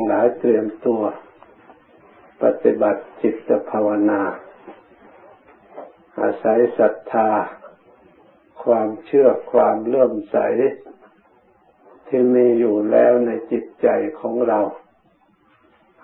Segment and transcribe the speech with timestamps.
[0.00, 1.02] งหลายเตรียมตัว
[2.42, 4.20] ปฏิบัติจิตภาวนา
[6.20, 7.30] อาศัยศรัทธา
[8.64, 10.36] ความเชื่อความเลื่อมใส
[12.06, 13.88] ที่มีอยู่แล้วในจิตใจ
[14.20, 14.60] ของเรา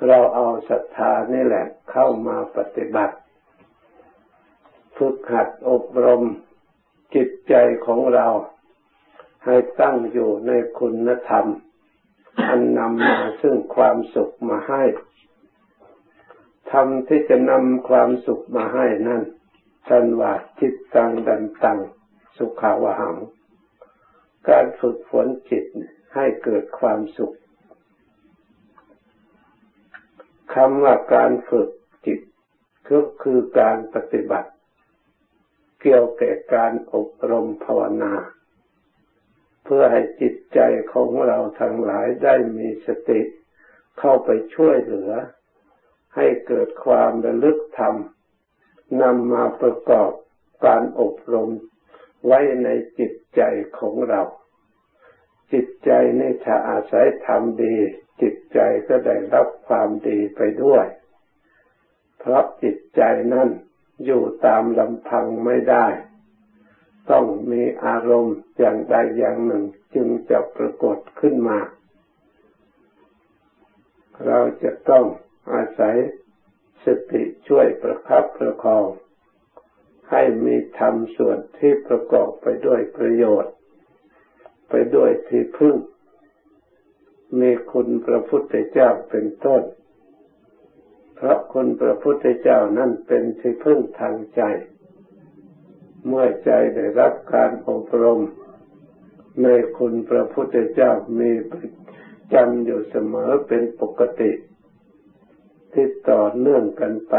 [0.06, 3.16] เราเอาศรัทธานี่แหละเข้ามาปฏิบัติ
[4.96, 6.22] ฝึกหัดอบรม
[7.14, 7.54] จิตใจ
[7.86, 8.26] ของเรา
[9.44, 11.46] ให้ตั้งอยู่ในคุณธรรม
[12.44, 14.82] อันนำมาซึ่งความสุขมาให้
[16.70, 19.22] ธรรมที่จะนำความสุขมาให้นั่น
[19.88, 21.78] ท่านว่าจิตตังดันตัง
[22.36, 23.16] สุขาวหัง
[24.48, 25.64] การฝึกฝนจิต
[26.14, 27.36] ให้เกิดความสุข
[30.54, 31.68] คำว่าการฝึก
[32.06, 32.20] จิต
[32.88, 34.50] ก็คือการปฏิบัติ
[35.80, 38.12] เกี่ยวกับการอบรมภาวนา
[39.66, 40.60] เพื่อให้จิตใจ
[40.92, 43.20] ของเราทั้งหลายได้มีสติ
[43.98, 45.12] เข้าไปช่วยเหลือ
[46.16, 47.94] ให้เกิดความระลึกธรรม
[49.02, 50.10] นำมาประกอบ
[50.64, 51.50] การอบรม
[52.26, 53.42] ไว้ในจิตใจ
[53.78, 54.22] ของเรา
[55.52, 57.76] จิตใจนี่ถ้าอาศัยธรรมดี
[58.22, 60.86] จิตใจก็ได้รับความดีไปด้วย
[62.18, 63.48] เพราะจิตใจนั้น
[64.04, 65.86] อยู่ตามลำพังไม่ได้
[67.10, 71.58] ต้องมีอารมณ์อย่างใดอย่างหนึ่ง จึงจะปรากฏขึ้นมา
[74.26, 75.04] เราจะต้อง
[75.52, 75.96] อาศัย
[76.84, 78.86] สติช่วยประคับประคอง
[80.10, 83.54] ให้มีธรรมส่วนที่ประกอบไปด้วยประโยชน์
[84.70, 85.76] ไปด้วยที่พึ่ง
[87.40, 89.62] มีคุณพระพุทธเจ้าเป็นต้น
[91.16, 94.42] เพราะคุณพระพุทธเจ้านั่นเป็นที่พึ่งทางใจ
[96.06, 98.20] เมื่อใจได้รับการอบรม
[99.42, 99.46] ใน
[99.78, 101.30] คุณพระพุทธเจ้ามี
[102.34, 104.32] จำอยู่เสมอเป็นปกติ
[105.72, 107.14] ที่ต่อเนื่องกันไป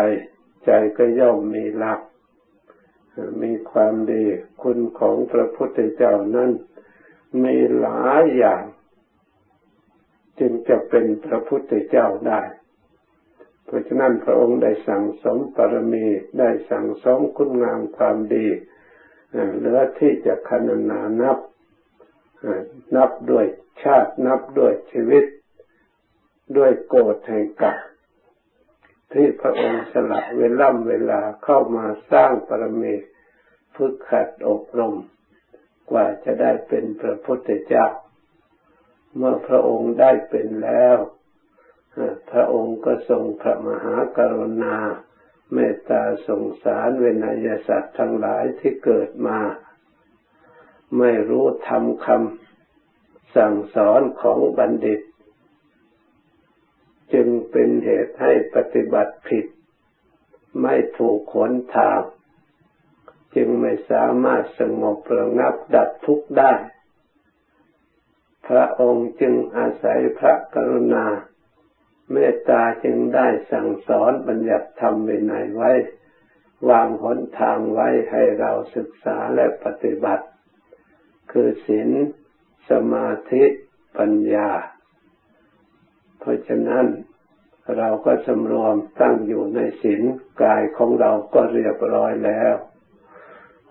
[0.66, 2.02] ใจก็ย่อมมีหลัก
[3.44, 4.26] มีความดี
[4.62, 6.52] คุณของพระพุทธเจ้านั้น
[7.44, 8.64] มีหลายอย่าง
[10.40, 12.42] จึงจะเป็นพระพุทธเจ้าได้
[13.66, 16.08] เพราะฉะนั้นพระองค์ได้สั่งสมปรมี
[16.40, 18.47] ได้สั่งสมคุณงามความดี
[19.58, 21.38] เหลือที่จะคณนานับ
[22.96, 23.46] นับด้วย
[23.84, 25.26] ชาตินับด้วยชีวิต
[26.58, 27.78] ด้วยโกรธแห่งกัป
[29.14, 32.94] ที่พระองค์สละเวล่ำเวลาเข้ามาสร้างปรมี
[33.76, 34.94] ฝึกขัดอบรม
[35.92, 37.88] กว่าจะได้เป็นพระพุทธเจ้า
[39.16, 40.98] เมื่อพระองค์ได้เป็นแล้ว
[42.32, 44.76] พระองค์ก็ทรงพระมหากรุณา
[45.53, 49.40] เมตตาสงสารเวนยสัตว์ทั้งหลายที่เกิดมา
[50.97, 55.02] ไม่รู้ทำคำสั่งสอนของบัณฑิต
[57.13, 59.46] จึงเป็นเหตุให้ปฏิบัติผิด
[60.62, 62.02] ไม่ถูกขนทาง
[63.35, 66.53] จึงไม่สามารถสงบระงับดับทุกข์ได้
[68.47, 71.06] พระองค์จึงอาศัยพระกรุณา
[72.12, 75.72] เมตตาจึงได้สั่งสอนบัญญัติธรรมวินัยไว้
[76.69, 80.25] วางหนทางไว้ให้เราศึกษาและปฏิบัติ
[81.31, 81.90] คือศีล
[82.69, 83.44] สมาธิ
[83.97, 84.50] ปัญญา
[86.19, 86.85] เพราะฉะนั้น
[87.78, 90.01] เราก็สำรวมตั้งอยู่ในศีล
[90.41, 92.56] กายของเราก็เรียบร้อยแล้ว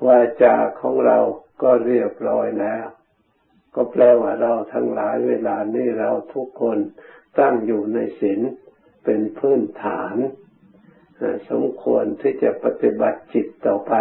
[0.06, 1.18] วาจาของเรา
[1.62, 2.86] ก็เรียบร้อยแล้ว
[3.74, 6.78] ก็แปลว่าเราทั้งหลายเวลานี้เราทุกคน
[7.38, 8.40] ตั้งอยู่ในศีล
[9.04, 10.16] เป็นพื้นฐาน
[11.50, 13.94] สมควรที่จะปฏิบัติจิตต่อไป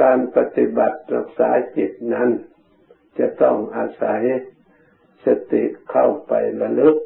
[0.00, 2.30] การปฏิบัติรักษาจิตนั้น
[3.18, 4.22] จะต้องอาศัย
[5.24, 6.96] สติเข้าไประลึก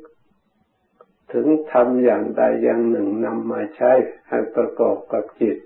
[1.33, 3.93] ถึงทำอย่างใดอย่างหนึ่งนำมาใช้
[4.29, 5.59] ให้ประกอบกับจิต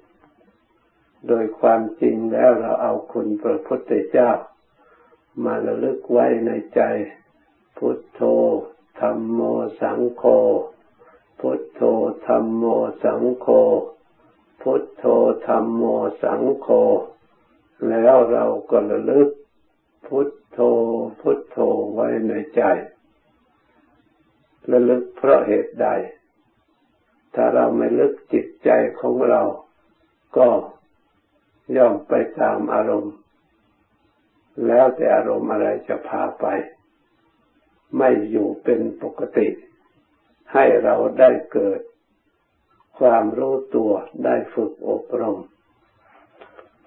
[1.29, 4.31] โดยความจริงแล้วเราเอาคุณพระพุทธเจ้า
[5.45, 6.81] มาระลึกไว้ในใจ
[7.77, 8.21] พุทโธ
[9.01, 9.41] ธรรมโม
[9.81, 10.25] สังโฆ
[11.41, 11.81] พุทโธ
[12.27, 12.65] ธรรมโม
[13.03, 13.47] สังโฆ
[14.63, 15.05] พุทโธ
[15.47, 15.83] ธรรมโม
[16.23, 16.69] สังโฆ
[17.89, 19.29] แล้วเราก็ระลึก
[20.07, 20.59] พุทโธ
[21.21, 21.59] พุทโธ
[21.95, 22.63] ไว้ในใจ
[24.71, 25.89] ระลึกเพราะเหตุใด
[27.35, 28.71] ถ้าเราไม่ลึกจิตใจ
[29.01, 29.43] ของเรา
[30.37, 30.49] ก็
[31.77, 33.15] ย่อมไปตามอารมณ์
[34.67, 36.47] แล้วแต่อารมณ์อะไรจะพาไป
[37.97, 39.49] ไม่อยู่เป็นปกติ
[40.53, 41.81] ให้เราได้เกิด
[42.99, 43.93] ความรู้ตัว
[44.25, 45.39] ได้ฝึกอบรม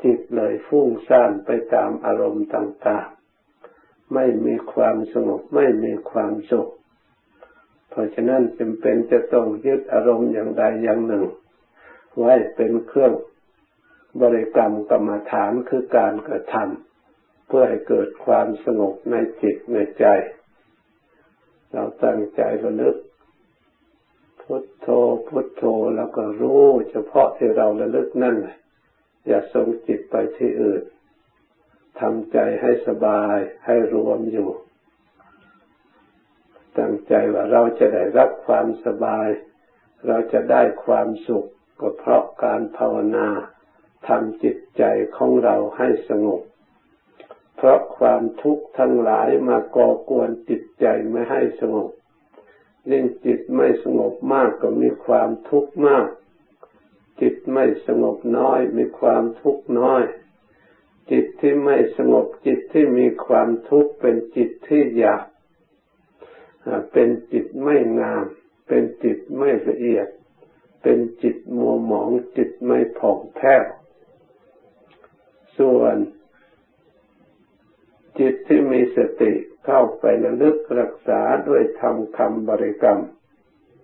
[0.04, 6.70] จิตเลยฟุ้งซ่านไปตามอารมณ์ต่างๆ ไม่มีความสงบไม่มีความสุข
[7.90, 11.26] เพราะฉะนั้นจำเป็นจะต้องยึดอารมณ์อย่างใดอย่างหนึ่ง
[12.18, 13.14] ไว้เป็นเครื่อง
[14.22, 20.06] บริกรรมกรรมฐานคือการกระทำเพื่อให้เกิดความสงบในจิตในใจ
[21.74, 22.96] เราตั้งใจระลึก
[24.42, 24.88] พุทโธ
[25.28, 25.64] พุทโธ
[25.96, 28.36] แล้วก็รู้เฉพาะที่เราระลึกนั่น
[29.28, 30.84] อย่าส่งจิตไปที่อื่น
[32.00, 34.50] ทำใจให้สบายให้รวมอยู่
[36.80, 39.28] ตั้งใจว่าเราจะได้รับความสบาย
[40.08, 41.48] เราจะได้ความสุข
[41.80, 43.28] ก็เพราะการภาวนา
[44.08, 44.84] ทำจิตใจ
[45.18, 46.42] ของเราให้สงบ
[47.64, 51.92] เพราะความทุกข์ทั้งหลายมาก่อกวนจิตใจไม่ให้สงบ
[52.92, 56.08] ยิ่งจิตไม่สงบมากก็มีความทุกข์มาก
[57.22, 60.04] จิตไม่สงบน้อย มีความทุกข์น้อย
[61.12, 65.26] จิตที่ไม่สงบจิตที่มีความทุกข์เป็นจิตที่หยาบ
[66.94, 68.26] เป็นจิตไม่งาม
[68.68, 70.08] เป็นจิตไม่ละเอียด
[70.82, 73.64] เป็นจิตมัวหมองจิตไม่ผ่องแผ้ว
[75.60, 75.96] ส่วน
[78.22, 79.34] จิตที่มีสติ
[79.66, 83.02] เข้าไประลึกรักษาด้วยทำคำบริกรรม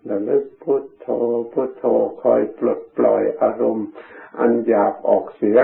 [0.09, 1.07] ระลึกพุทโธ
[1.53, 1.83] พุทโธ
[2.23, 3.87] คอยปลดปล่อยอารมณ์
[4.39, 5.59] อันหยาบออกเสีย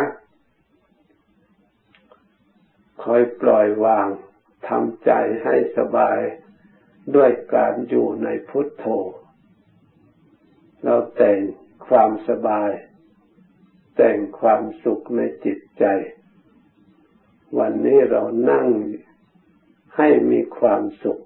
[3.03, 4.07] คอยปล่อยวาง
[4.67, 5.11] ทำใจ
[5.43, 6.19] ให้สบาย
[7.15, 8.85] ด้วยการอยู่ในพุทโธ
[10.83, 11.39] เราแต่ง
[11.87, 12.71] ความสบาย
[13.97, 15.85] แต่งความสุขในจิตใจ
[17.57, 18.67] วันนี้เรานั่ง
[19.97, 21.19] ให้มีความสุข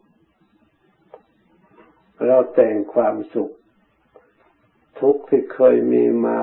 [2.25, 3.51] เราแต่งความสุข
[4.99, 6.39] ทุกที่เคยมีมา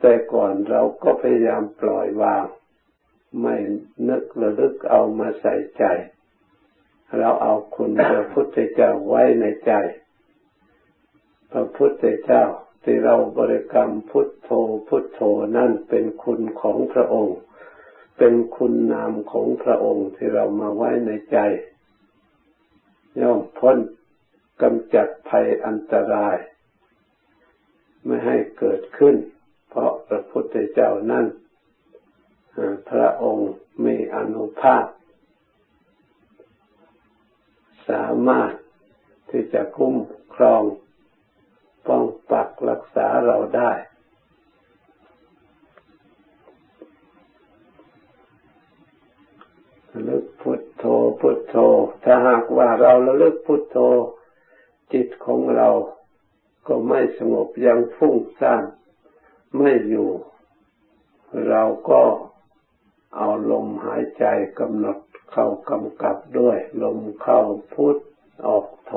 [0.00, 2.46] แต่ก่อนเราก็พยายามปล่อยวาง
[3.40, 3.56] ไม่
[4.08, 5.84] นึกระลึกเอามาใส่ใจ
[7.18, 9.72] เราเอาคุณพระพุทธเจ้าไว้ในใจ
[11.52, 12.44] พระพุทธเจ้า
[12.84, 14.50] ที่เราบริกรรมพุทโธ
[14.88, 15.20] พุทโธ
[15.56, 17.38] นั่นเป็นคุณของพระองค์
[18.18, 21.38] เป็นคุณนามของพระองค์ที่เรามาไว้ในใจ
[23.20, 23.76] ย่อมพ้น
[24.62, 26.36] กำจัดภัยอันตราย
[28.04, 29.16] ไม่ให้เกิดขึ้น
[29.68, 31.26] เพราะพระพุทธเจ้านั่น
[32.90, 33.50] พระองค์
[33.84, 34.84] มีอนุภาพ
[37.88, 38.52] สามารถ
[39.30, 39.94] ที่จะคุ้ม
[40.34, 40.62] ครอง
[41.86, 43.72] ป้องปักรักษาเราได้
[49.92, 50.84] ระลึกพุทโธ
[51.20, 51.56] พุทโธ
[52.04, 53.78] ถ้าหากว่าเราระลึกพุทโธ
[54.92, 55.68] จิตของเรา
[56.66, 58.64] ก็ไม่สงบยังฟุ้งซ่าน
[59.56, 60.10] ไม่อยู่
[61.48, 62.02] เราก็
[63.16, 64.24] เอาลมหายใจ
[64.58, 64.98] กำหนด
[65.32, 67.40] เข้ากำกับด้วย ลมเข้า
[67.74, 67.96] พุท
[68.46, 68.94] ออกโธ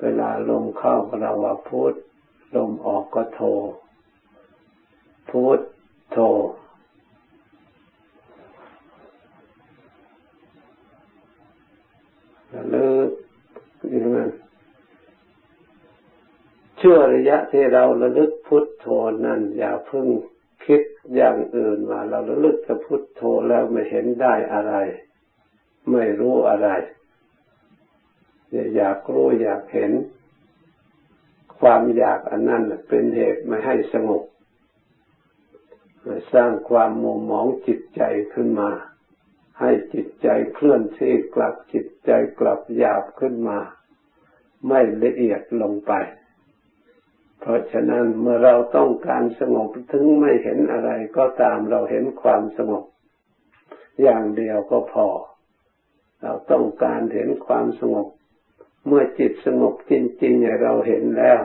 [0.00, 1.94] เวลาลมเข้าเราว่าพุท
[2.56, 3.40] ลมออกก็โท
[5.30, 5.60] พุท
[6.12, 6.18] โท
[12.54, 13.10] ระลึก
[13.90, 14.30] อย่างนั้น
[16.80, 18.86] ชั่วระยะที่เราระลึกพุทโธ
[19.26, 20.06] นั้นอย่าเพิ่ง
[20.66, 20.82] คิด
[21.14, 24.74] อย่างอื่นมาเราระลึกจะพุทโธแล้วไม่เห็นได้อะไร
[25.90, 26.68] ไม่รู้อะไร
[28.76, 29.92] อยากรู้อยากเห็น
[31.60, 34.22] ความอยากอันนั้นเป็นเหตุไม่ให้สงบ
[36.32, 38.02] สร้างความมัวหมองจิตใจ
[38.34, 38.70] ขึ้นมา
[39.60, 43.58] ให้จิตใจเคลื่อนที่กลับจิตใจกลับหยาบขึ้นมา
[44.68, 45.92] ไม่ละเอียดลงไป
[47.40, 52.84] เพราะฉะนั้นเมื่อเราต้องการสงบถึงไม่เห็นอะไรก็ตามเราเห็นความสงบ
[54.02, 55.06] อย่างเดียวก็พอ
[56.22, 58.08] เราต้องการเห็นความสงบ
[58.86, 59.92] เมื่อจิตสงบจ
[60.22, 61.40] ริงๆเราเห็นแล้ว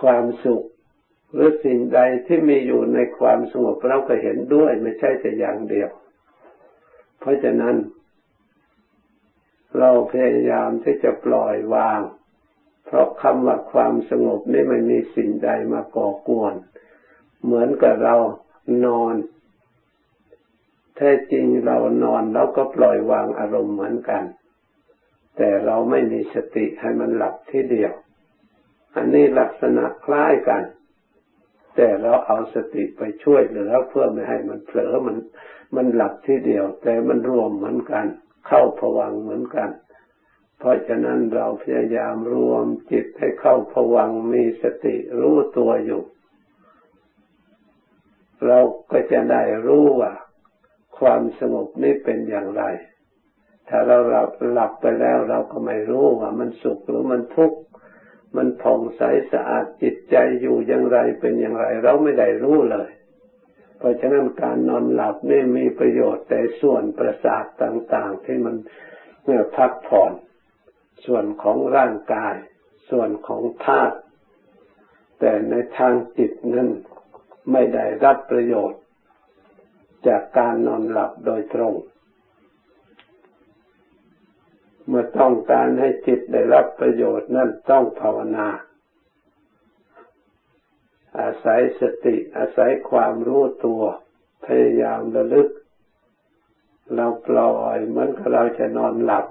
[0.00, 0.64] ความสุข
[1.32, 5.90] หรือสิ่งใดที่มีอยู่ในความสงบเราก็เห็นด้วยไม่ใช่แต่อย่างเดียว
[7.20, 7.76] เพราะฉะนั้น
[9.78, 12.00] เราพยายามที่จะปล่อยวาง
[12.86, 16.54] เพราะคำว่าความสงบนี่ไม่มีสิ่งใดมาก่อกวน
[17.44, 18.16] เหมือนกับเรา
[18.86, 19.14] นอน
[20.96, 24.22] แท้จริงเรานอนเราก็ปล่อยวางอารมณ์เหมือนกัน
[25.36, 27.92] แต่เราไม่มีสติให้มันหลับที่เดียว
[28.96, 30.62] อันนี้ลักษณะคล้ายกัน
[31.76, 35.16] แต่เราเอาสติไปช่วยเหลือเพื่อไม่ให้มันเผลอมัน
[35.76, 38.06] มันหลับที่เดียว แต่มันรวมเหมือนกัน
[38.46, 39.70] เข้าผวังเหมือนกัน
[40.58, 46.02] เพราะฉะนั้นเราพยายามรวมจิตให้เข้าผวังมีสติรู้ตัวอยู่
[48.46, 48.58] เรา
[48.90, 50.12] ก็จะได้รู้ว่า
[50.98, 52.64] ความสงบนี้เป็นอย่างไร
[53.68, 57.58] ถ้าเราหลับหลับไปแล้วเราก็ไม่รู้ว่ามันสุขหรือมันทุกข์
[58.36, 62.90] มันผ่องใสสะอาดจิตใจอยู่อย่างไรเป็นอย่างไร เราไม่ได้รู้เลย
[63.78, 68.56] เพราะฉะนั้นการนอนหลับนี่มีประโยชน์แต่ส่วนประสาทต่าง ๆ ที่มัน
[69.24, 70.12] เมื่อพักผ่อน
[71.06, 72.34] ส่วนของร่างกาย
[72.90, 73.96] ส่วนของธาตุ
[75.20, 76.68] แต่ในทางจิตนั้น
[77.52, 78.80] ไม่ได้รับประโยชน์
[80.06, 81.74] จากการนอนหลับโดยตรง
[84.86, 88.48] เมื่อต้องการให้จิตได้รับประโยชน์นั่นต้องภาวนา
[91.20, 93.82] อาศัยสติอาศัยความรู้ตัว
[94.46, 95.48] พยายามระลึก
[96.96, 99.26] เราปล่อยเหมือนกับเราจะนอนหลับ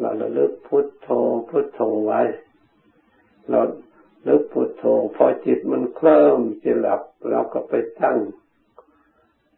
[0.00, 1.08] เราระลึกพุทโธ
[1.48, 2.20] พุทโธไว้
[3.50, 3.60] เรา
[4.28, 4.84] นึกพุทโธ
[5.16, 8.18] พอจิตมันเคลิ้มจะหลับ เราก็ไปตั้ง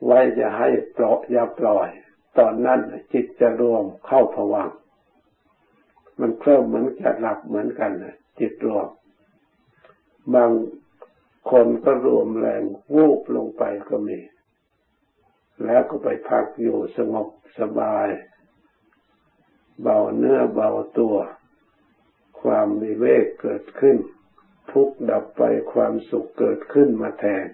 [0.04, 1.88] ไว้อย่าให้ปล่อยอย่าปล่อย
[2.38, 2.80] ตอนนั้น
[3.12, 4.70] จิตจะรวมเข้าผวัง
[6.20, 8.88] มันเคลิ้มเหมือนจะหลับเหมือนกันนะจิตรวม
[10.34, 10.50] บาง
[11.50, 12.62] คนก็รวมแรง
[12.94, 14.18] วูบลงไปก็มี
[15.64, 17.28] แล้วก็ไปพักอยู่สงบ
[17.60, 18.08] สบาย
[19.82, 21.16] เบาเนื้อเบาตัว
[22.40, 23.96] ความวิเวกเกิดขึ้น
[24.72, 25.42] ทุกข์ดับไป
[25.72, 27.46] ความสุขเกิดขึ้นมาแทน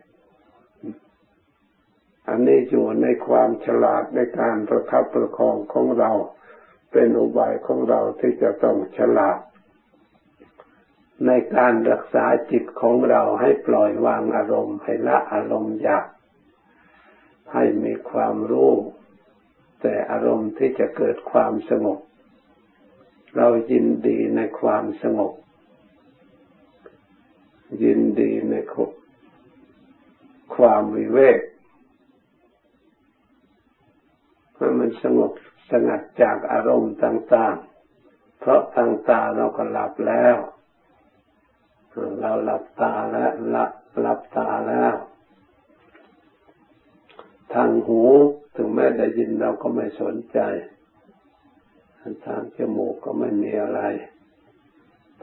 [2.29, 6.13] อันนี้อยู่ในความฉลาดในการประคับประคองของเรา
[6.93, 9.39] เป็นอุบายของเราที่จะต้องฉลาด
[11.27, 16.07] ในการรักษาจิตของเราให้ปล่อยวางอารมณ์ ให้ละอารมณ์อยาก
[17.53, 18.73] ให้มีความรู้
[19.81, 21.99] แต่อารมณ์ที่จะเกิดความสงบ
[23.37, 25.33] เรายินดีในความสงบ
[27.83, 28.55] ยินดีใน
[30.57, 31.41] ความวิเวก
[34.57, 35.33] ให้มันสงบ
[35.73, 40.37] สงัดจากอารมณ์ต่างๆ เพราะทางตาเราก็หลับแล้ว
[42.21, 44.95] เราหลับตาแล้วหลับหลับตาแล้ว
[47.55, 48.03] ทางหู
[48.55, 50.39] ถึงแม้ได้ยินเราก็ไม่สนใจ
[52.27, 53.81] ทางจมูกก็ไม่มีอะไร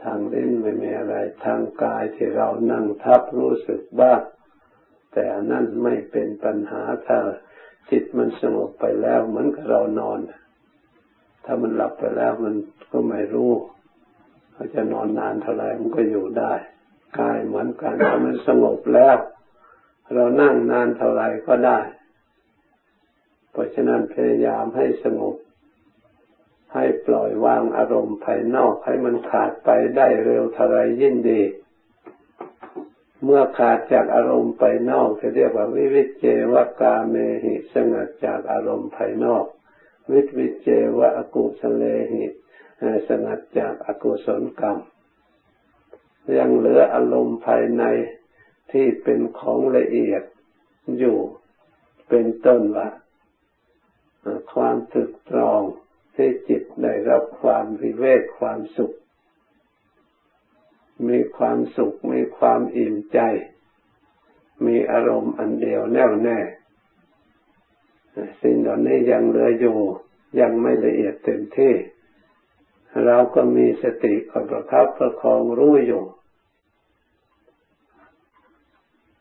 [0.02, 1.14] ทางลิ้นไม่มีอะไร
[1.44, 4.20] ทางกายที่เรานั่งทับรู้สึกบ้าง
[5.12, 7.18] แต่นั่นไม่เป็นปัญหาถ้า
[7.90, 10.18] จิตมันสงบไปแล้วเหมือนกับเรานอน
[11.44, 12.54] ถ้ามันหลับไปแล้วมัน
[12.92, 13.52] ก็ไม่รู้
[14.52, 16.52] เขาจะนอนนานเท่าไหร่มันก็อยู่ได้
[17.18, 19.16] กายเหมือนกันถ้ามันสงบแล้ว
[20.14, 21.78] เรานั่งนานเท่าไหร่ก็ได้
[23.50, 25.36] เพราะฉะนั้นพยายามให้สงบ
[26.74, 31.42] ให้ปล่อยวางอารมณ์ภายนอกให้มันขาดไปได้เร็วเท่าไรยิ่งดี
[33.24, 39.44] เมื่อขาดจากอารมณ์ภายนอกจะเรียกว่าวิวิเจวกาเมหิสงัดจากอารมณ์ภายนอก
[40.12, 42.24] วิวิเจวะอกุสเลหิ
[43.08, 44.78] สงัดจากอากุศลกรรม
[46.36, 47.84] ยังเหลืออารมณ์ภายใน
[48.72, 50.22] ที่เป็นของละเอียด
[50.98, 51.18] อยู่
[52.08, 52.88] เป็นต้นว่า
[54.54, 55.62] ความตึกตรอง
[56.14, 58.92] ที่จิตได้รับความวิเวกความสุข
[61.08, 63.18] มีความสุขมีความอิ่มใจ
[64.66, 66.38] มีอารมณ์อันเดียวแน่วแน่
[68.42, 69.78] สิ่งเหล่านี้ยังเหลืออยู่
[70.40, 71.74] ยังไม่ละเอียดเต็มที่
[73.06, 76.02] เราก็มีสติคอยประคับประคองรู้อยู่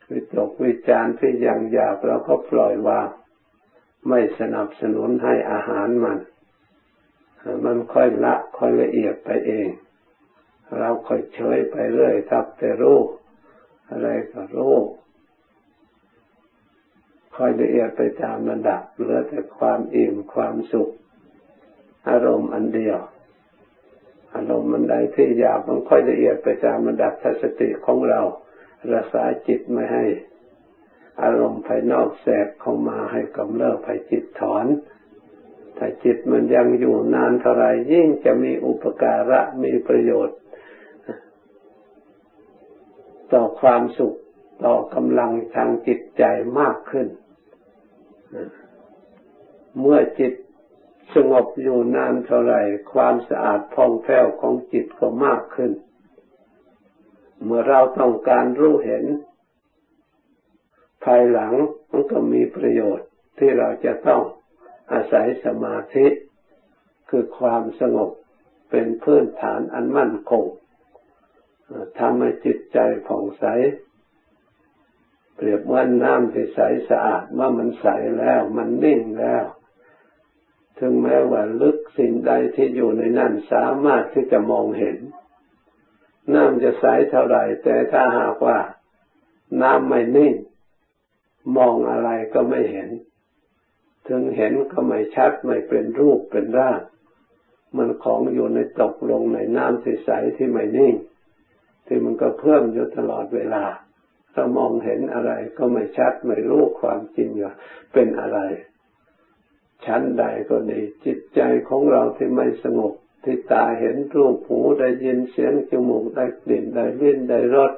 [0.10, 3.08] วิตกวิจารณ์ที่ยังอยากเราก็ปล่อยวาง
[4.08, 6.20] ไม่สนับสนุนให้อาหารมัน
[7.66, 9.68] มันค่อยละค่อยละเอียดไปเอง
[10.78, 13.00] เราค่อยเฉยไปเรื่อยทับแต่รู้
[13.90, 14.76] อะไรก็รู้
[17.40, 20.90] ค่อยละเอียดไปตามระดับเหลือแต่ความอิ่มความสุข
[22.10, 23.00] อารมณ์อันเดียว
[24.36, 28.22] อารมณ์มันใดที่อยากมันค่อยละเอียดไปตามระดับทัศติของเรา
[28.94, 30.06] รักษาจิตไม่ให้
[31.24, 34.66] อารมณ์ภายนอกแสกเข้ามาให้กำเริบให้จิตถอน
[35.78, 40.38] ถ้าจิตมันยังอยู่นานเท่าไรยิ่งจะมีอุปการะมีประโยชน์
[43.34, 44.18] ต่อความสุข
[44.66, 46.24] ต่อกำลังทางจิตใจ
[46.60, 47.08] มากขึ้น
[49.80, 50.34] เมื่อจิต
[51.16, 52.56] สงบอยู่นานเท่าไร
[52.94, 55.72] ความสะอาดผ่องแผ้วของจิตก็มากขึ้น
[57.44, 59.06] เมื่อเราต้องการรู้เห็น
[61.04, 61.54] ภายหลัง
[61.92, 63.08] มันก็มีประโยชน์
[63.38, 64.22] ที่เราจะต้อง
[64.92, 66.06] อาศัยสมาธิ
[67.10, 68.12] คือความสงบ
[68.70, 70.46] เป็นพื้นฐานอันมั่นคง
[72.00, 73.46] ทำให้จิตใจผ่องใส
[75.40, 77.88] เปรียบว่าน้ำที่ใสสะอาดเมื่อมันใส
[78.20, 79.46] แล้ว มันนิ่งแล้ว
[80.80, 84.98] ถึงแม้ว่าลึกสิ่งใดที่อยู่ในนั้นสามารถที่จะมองเห็น
[86.34, 88.60] น้ำจะใสเท่าไหร่แต่ถ้าหากว่า
[89.62, 90.34] น้ำไม่นิ่ง
[91.58, 92.90] มองอะไรก็ไม่เห็น
[94.08, 96.80] ถึงเห็นก็ไม่ชัดไม่เป็นรูปเป็นร่าง
[97.76, 100.96] มันของอยู่ในตกลงในน้ำใสที่ไม่นิ่ง
[101.86, 103.64] ที่มันก็เพิ่มอยู่ตลอดเวลา
[104.34, 107.54] ถ้ามองเห็นอะไรก็ไม่ชัดไม่รู้ความจริงว่า
[107.94, 108.40] เป็นอะไร
[109.86, 112.94] ชั้นใดก็ดีจิตใจของเราที่ไม่สงบ
[113.24, 117.74] ที่ตาเห็นรูปหูได้ยินเสียงจมูกได้กลิ่นได้ลิ้นได้รส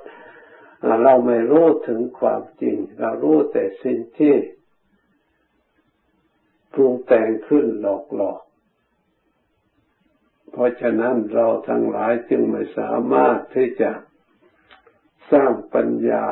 [1.04, 4.36] เราไม่รู้ถึงความจริง เรารู้แต่สิ่งที่
[6.74, 8.42] ปรุงแต่งขึ้นหลอกหลอก
[10.52, 13.92] เพราะฉะนั้นเราทั้งหลายจึงไม่สามารถที่จะ
[15.32, 16.26] สร้างปัญญา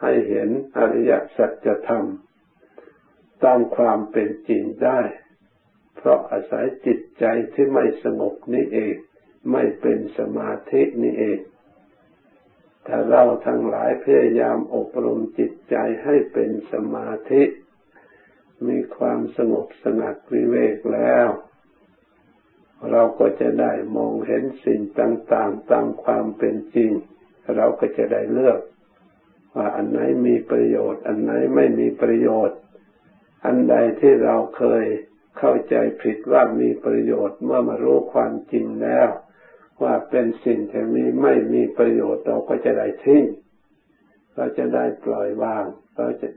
[0.00, 2.06] ให้เห็นอริยสัจธรรม
[3.44, 5.00] ตามความเป็นจริงได้
[5.96, 8.94] เพราะอาศัยจิตใจที่ไม่สงบนี้เอง
[9.52, 11.40] ไม่เป็นสมาธินี้เอง
[12.86, 17.42] ถ้าเราทั้งหลายพยายามอบรมจิตใจให้เป็นสมาธิ
[18.68, 21.28] มีความสงบสงัดวิเวกแล้ว
[22.90, 26.92] เราก็จะได้มองเห็นสิ่งต่างๆตามความเป็นจริง
[27.56, 28.60] เราก็จะได้เลือก
[29.56, 32.58] ว่าอันไหนมีประโยชน์ อันไหนไม่มีประโยชน์
[33.44, 34.84] อันใดที่เราเคย
[35.38, 39.08] เข้าใจผิดว่ามีประโยชน์เมื่อมารู้ความจริงแล้ว
[39.82, 43.24] ว่าเป็นสิ่งที่มีไม่มีประโยชน์เราก็จะได้ทิ้ง
[44.34, 45.64] เราจะได้ปล่อยวาง
[45.96, 46.28] เราจะ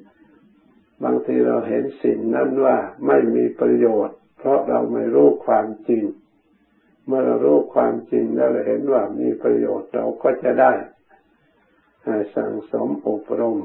[1.04, 6.04] บางทีเราเห็นสิ่งนั้นว่าไม่มีประโยชน์ เพราะเราไม่รู้ความจริง
[7.08, 10.74] เมื่อเรารู้ความจริงแล้วเราเห็นว่ามีประโยชน์เราก็จะได้
[12.36, 13.60] สั่งสมอบรม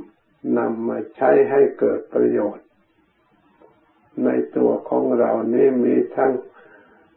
[0.58, 2.66] นำมาใช้ให้เกิดประโยชน์
[4.24, 6.32] ในตัวของเรานี้มีทั้ง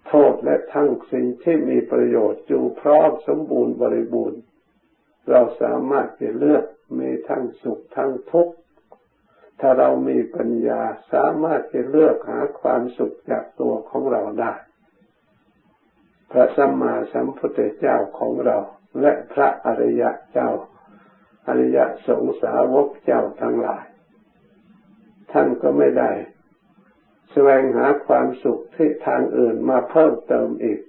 [0.07, 4.41] โทษและทั้งสิ่งที่มีประโยชน์อยู่พร้อมสมบูรณ์บริบูรณ์
[5.29, 6.63] เราสามารถจะเลือก
[6.99, 8.53] มีทั้งสุขทั้งทุกข์
[9.59, 10.81] ถ้าเรามีปัญญา
[11.13, 14.53] สามารถจะเลือกหาความสุขจากตัวของเราได้
[16.31, 18.57] พระสัมมาสัมพุทธเจ้าของเรา
[19.01, 20.49] และพระอริยะเจ้า
[21.47, 23.85] อริยสงสาวกเจ้าทั้งหลาย
[25.31, 26.11] ท่านก็ไม่ได้
[27.31, 30.79] แสวงหาความสุขที่ทางอื่นมาเพิ่มเติมอีก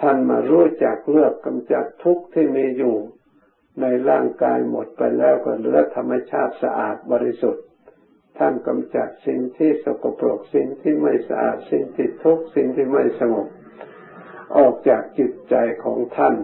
[0.00, 2.96] ท่านมารู้จักเลือกกำจัดทุกข์ที่มีอยู่
[3.80, 7.64] ในร่างกายหมดไปแล้วก็เหลือธรรมชาติสะอาดบริสุทธิ์
[8.38, 13.48] ท่านกำจัดสิ่งที่สกปรกสิ่งที่ไม่สะอาดสิ่งที่ทุกข์สิ่งที่ไม่สงบ
[14.56, 16.34] ออกจากจิตใจของท่าน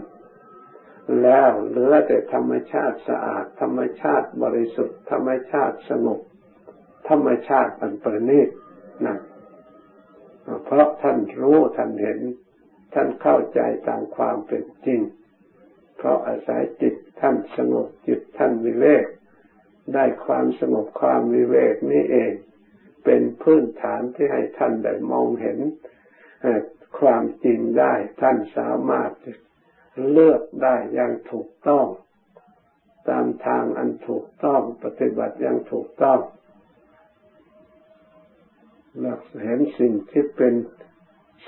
[1.23, 6.21] แล้วเหลือแต่ธรรมชาติสะอาด ธรรมชาติบริสุทธิ์ ธรรมชาติสงบ
[7.09, 8.49] ธรรมชาติอันประณีต
[9.05, 9.19] นั่น
[10.65, 12.21] เพราะท่านรู้ท่านเห็น
[12.95, 15.01] ท่านเข้าใจตามความเป็นจริง
[15.97, 19.07] เพราะอาศัยจิตท่านสงบจิตท่านวิเวก
[19.95, 22.33] ได้ความสงบความวิเวกนี้เอง
[23.05, 25.59] เป็นพื้นฐานที่ให้ท่านได้มองเห็น
[26.99, 29.11] ความจริงได้ท่านสามารถ
[30.13, 31.87] เลือกได้อย่างถูกต้อง
[33.09, 36.21] ตามทางอันถูกต้องปฏิบัติอย่างถูกต้อง
[38.99, 40.55] หลักเห็นสิ่งที่เป็น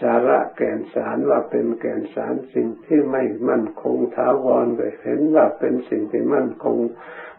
[0.01, 6.77] สาระแก่นสารว่าเป็นแก่นสารสิ่งที่ไม่มั่นคงถาวรไปเห็นว่าเป็นสิ่งที่มั่นคง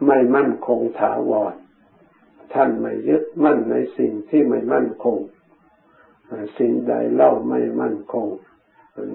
[0.07, 1.53] ไม่มั่นคงถาวร
[2.53, 5.17] ท่านไม่ยึดมั่นในสิ่งที่ไม่มั่นคง
[6.59, 8.27] สิ่งใดเล่าไม่มั่นคง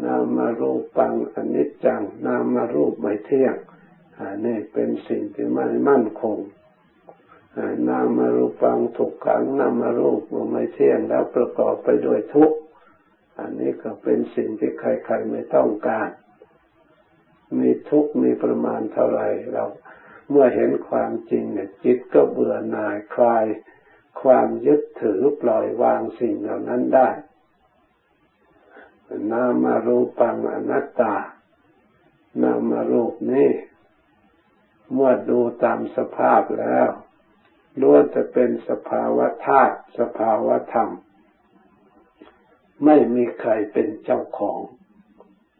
[0.04, 3.56] นามารูปังอนิจจัง นามารูปไม่เที่ยง
[4.18, 6.38] อันี่เป็นสิ่งที่ไม่มั่นคง
[7.88, 12.58] นามารูปังถูกขังนามารูปไม่เที่ยงแล้วประกอบไปด้วยทุกข์
[13.38, 16.08] อันนี้ก็เป็นสิ่งที่ใครๆไม่ต้องการ
[17.58, 19.64] มีทุกข์มีประมาณเท่าไหร่เรา
[20.30, 23.44] เมื่อเห็นความจริงเนี่ยจิตก็เบื่อหน่ายคลาย
[24.22, 27.08] ความยึดถือปล่อยวางสิ่งเหล่านั้นได้
[29.30, 31.14] นามารูปังอนัตตา
[32.42, 33.50] นามารูปนี้
[34.92, 36.88] เมื่อดูตามสภาพแล้ว
[37.80, 40.88] ล้วนจะเป็นสภาวะธาตุสภาวะธรรม
[42.84, 44.60] ไม่มีใครเป็นเจ้าของ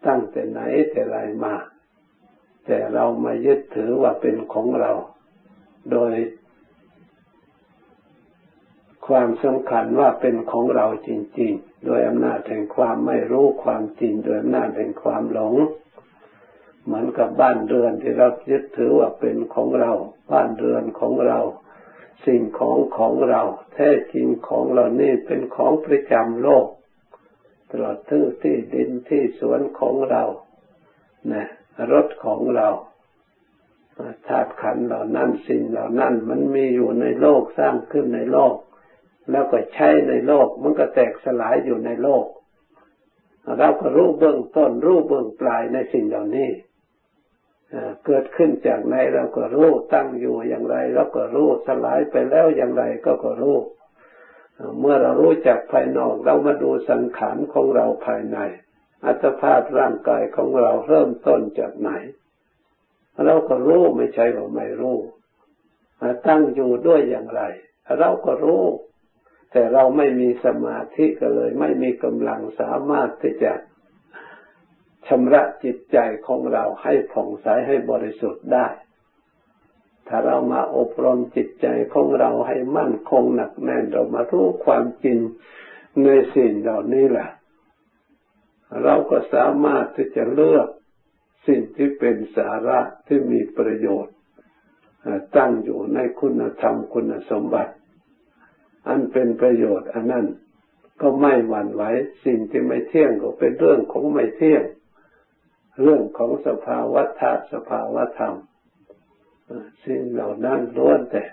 [0.07, 0.61] ตั้งแต่ไหน
[0.91, 1.55] แต่ไรมา
[2.67, 4.93] แต่เรามายึดถือว่าเป็นของเรา
[5.91, 6.13] โดย
[9.11, 15.55] ความสำคัญว่าเป็นของเราจริง ๆ โดยอำนาจแห่งความไม่รู้ความจริง โดยอำนาจแห่งความหลง
[16.85, 19.93] เหมือนกับบ้านเรือนที่เรายึดถือว่าเป็นของเรา
[20.33, 21.41] บ้านเรือนของเรา
[22.27, 23.43] สิ่งของของเรา
[23.75, 26.67] แท้จริงของเรานี่เป็นของประจำโลก
[27.71, 30.23] ตลอดทั้งที่ดินที่สวนของเรา
[31.33, 31.47] นะ
[31.93, 32.69] รถของเรา
[34.27, 38.55] ธาตุขันเหล่านั้นสิ่งเหล่านั้นมันมีอยู่ในโลกสร้างขึ้นในโลก
[39.31, 42.27] แล้วก็ใช้ในโลก มันก็แตกสลายอยู่ในโลก
[43.59, 46.51] เราก็รู้เบื้องต้นรู้เบื้องปลายในสิ่งเหล่านี้
[48.07, 53.59] เกิดขึ้นจากไหนเราก็รู้ตั้งอยู่อย่างไรเราก็รู้สลายไปแล้วอย่างไรก็ก็รู้
[54.81, 58.39] เมื่อเรารู้จักภายนอกเรามาดูสังขารของเราภายใน
[59.05, 61.91] อัตภาพร่างกายของเราเริ่มต้นจากไหน
[63.25, 64.99] เราก็รู้ไม่ใช่ว่าไม่รู้
[66.27, 67.43] ตั้งอยู่ด้วยอย่างไร
[67.99, 68.63] เราก็รู้
[69.53, 73.53] แต่เราไม่มีสมาธิก็เลย ไม่มีกำลังสามารถที่จะ
[75.09, 78.69] ชำระจิตใจของเราให้ผ่องใสให้บริสุทธิ์ได้
[80.09, 85.19] ถ้าเรามาอบรมจิตใจของเราให้มั่นคงหนักแน่นเรามารู้ความจริง
[86.05, 87.31] ในสิ่งเหล่านี้แหละ
[88.83, 90.69] เราก็สามารถที่จะเลือก
[91.47, 94.15] สิ่งที่เป็นสาระที่มีประโยชน์
[95.37, 97.73] ตั้งอยู่ในคุณธรรมคุณสมบัติ
[98.89, 100.27] อันเป็นประโยชน์อันนั้น
[101.01, 101.83] ก็ไม่หวั่นไหว
[102.25, 104.65] สิ่งที่ไม่เที่ยงก็เป็นเรื่องของไม่เที่ยง
[105.83, 108.35] เรื่องของสภาวะธาตุสภาวะธรรม
[109.85, 111.25] สิ่งเหล่านั้นล้วนแต่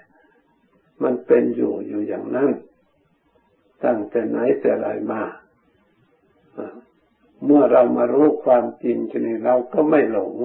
[1.03, 2.51] มันเป็นอยู่อยู่อย่างนั้น
[3.83, 5.23] ตั้งแต่ไหนแต่ไรมา
[7.45, 10.36] เมื่อเรามารู้ความจริงชนิดเราก็ไม่หลง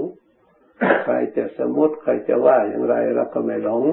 [1.05, 3.85] ใครจะสมมติใครจะว่าอย่างไรเราก็ไม่หลง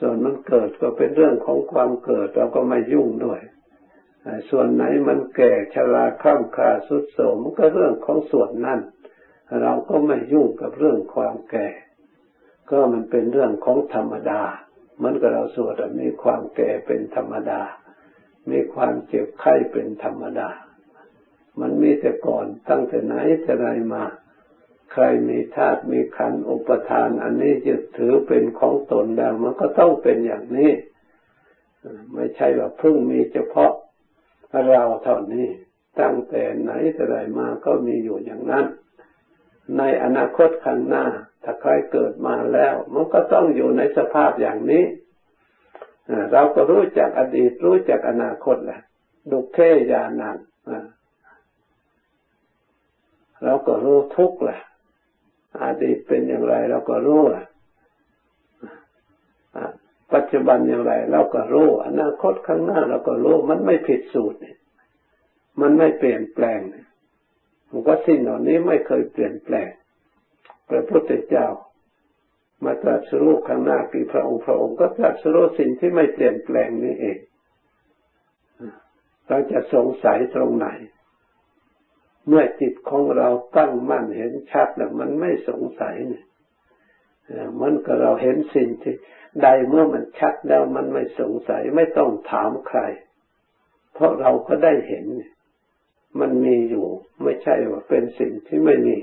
[0.00, 3.40] ส่วนมันเกิดก็เป็นเรื่องของความเกิดเราก็ไม่ยุ่งด้วย
[4.50, 8.80] ส่วนไหนมันแก่ชราข้ามคาสุดโสมก็เรื่องของส่วนนั้น
[9.62, 11.68] เราก็ไม่ยุ่งกับเรื่องความแก่
[12.70, 14.42] ก็มันเป็นเรื่องของธรรมดา
[15.02, 17.60] มือนกับเราสวดมีความแก่เป็นธรรมดา
[18.50, 20.48] มีความเจ็บไข้เป็นธรรมดา
[21.60, 24.04] มันมีแต่ก่อนตั้งแต่ไหนแต่ไรมา
[24.92, 30.72] ใครมีธาตุมีขันอุปทาน อันนี้ยึดถือเป็นของตนแล้วมันก็ต้องเป็นอย่างนี้
[32.14, 33.72] ไม่ใช่ว่าเพิ่งมีเฉพาะ
[34.68, 35.48] เราเท่านี้
[36.00, 38.66] ตั้งแต่ไหนแต่ไรมาก็มีอยู่อย่างนั้น
[39.78, 41.06] ในอนาคตข้างหน้า
[41.44, 44.84] ถ้าใครเกิดมาแล้ว มันก็ต้องอยู่ในสภาพอย่างนี้
[46.32, 48.80] เราก็รู้จักอดีตรู้จักอนาคตแหละ
[49.30, 49.58] ดุเค
[49.92, 50.36] ยานัง
[53.44, 54.60] เราก็รู้ทุกข์แหละ
[55.62, 57.44] อดีตเป็นอย่างไรเราก็รู้อะ
[60.14, 64.58] ปัจจุบันอย่างไรเราก็รู้อนาคตข้างหน้าเราก็รู้มันไม่ผิดสูตรเนี่ย
[65.60, 66.60] มันไม่เปลี่ยนแปลง
[67.70, 69.68] มันก็สิ่งเหล่านี้ไม่เคยเปลี่ยนแปลง
[70.68, 71.46] พระพุทธเจ้า
[72.64, 77.18] มาตรัสรู้ข้างหน้ากี่พระองค์พระองค์ก็ตรัสรู้สิ่งที่ไม่เปลี่ยนแปลงนี้เอง
[79.28, 80.68] เราจะสงสัยตรงไหน
[82.28, 86.24] เมื่อจิตของเราตั้งมั่นเห็นชัดแล้วมันไม่สงสัยเนี่ย
[87.60, 88.96] มันก็เราเห็นสิ่งที่
[89.42, 92.80] ใดเมื่อมันชัดแล้วมันไม่สงสัยไม่ต้องถามใคร
[93.94, 95.06] เพราะเราก็ได้เห็น
[96.20, 96.86] มันมีอยู่
[97.22, 98.98] ไม่ใช่ว่าเป็นสิ่งที่ไม่มี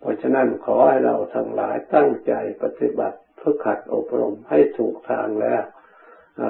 [0.00, 5.62] เพราะฉะนั้นขอให้เราทั้งหลายตั้งใจปฏิบัติเพื่อขัดอบรมให้ถูกทางแล้ว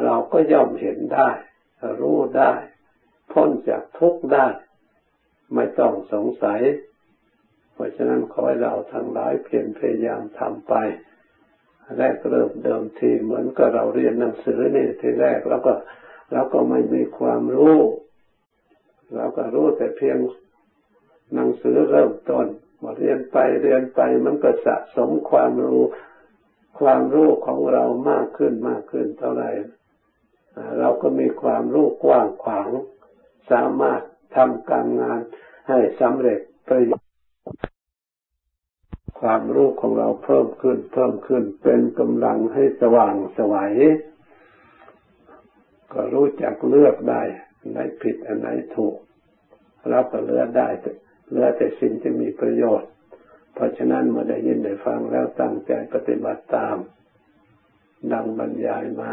[0.04, 1.30] เราก็ย่อมเห็นได้
[2.00, 2.52] รู้ได้
[3.32, 4.46] พ้นจากทุกข์ได้
[5.54, 6.60] ไม่ต้องสงสัย
[7.72, 10.74] เพราะฉะนั้นขอให้เราทั้งหลายเพียรพยายามทำไป
[11.96, 15.72] แรกเริ่มเดิมทีเหมือนกับเราเรียนหนังสือนี่ทีแรกแล้วก็
[16.32, 17.78] เราก็ไม่มีความรู้
[19.14, 20.18] เราก็รู้แต่เพียง
[21.34, 22.46] หนังสือเริ่มต้น
[22.82, 25.82] มาเรียนไปเรียนไปมันก็สะสมความรู้
[26.80, 29.50] ความรู้ของเรามากขึ้นมากขึ้นเท่าไหร่
[30.78, 32.70] เราก็มีความรู้กว้างขวาง
[33.50, 34.00] สามารถ
[34.36, 35.20] ทำการงาน
[35.68, 37.06] ให้สำเร็จประโยชน์
[39.20, 43.74] ความรู้ของเราเพิ่มขึ้น เพิ่มขึ้นเป็นกำลังให้สว่างสวัย
[45.92, 47.22] ก็รู้จักเลือกได้
[47.58, 48.96] อันไหนผิดอันไหนถูก
[49.88, 50.68] เราก็เลือกได้
[51.32, 52.90] เลือกแต่สิ่งที่มีประโยชน์
[53.54, 56.76] เพราะฉะนั้นเมื่อได้ยินได้ฟังแล้วตั้งใจปฏิบัติตาม
[58.12, 59.12] ดังบรรยายมา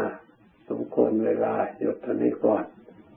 [0.68, 2.64] สมควรเวลาหยุดตอนนี้ก่อน